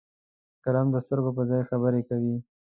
[0.63, 2.35] قلم د سترګو پر ځای خبرې کوي